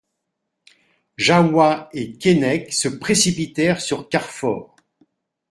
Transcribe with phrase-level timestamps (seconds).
[1.17, 4.75] Jahoua et Keinec se précipitèrent sur Carfor.